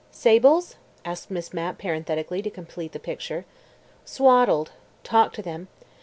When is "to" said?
2.41-2.49, 5.35-5.43